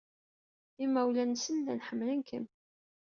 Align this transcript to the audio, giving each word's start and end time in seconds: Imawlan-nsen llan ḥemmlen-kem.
Imawlan-nsen 0.83 1.55
llan 1.61 1.83
ḥemmlen-kem. 1.87 2.45